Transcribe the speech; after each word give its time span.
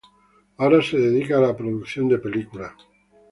Ahora 0.57 0.81
se 0.81 0.97
dedica 0.97 1.37
a 1.37 1.41
la 1.41 1.55
producción 1.55 2.07
de 2.09 2.17
películas 2.17 2.73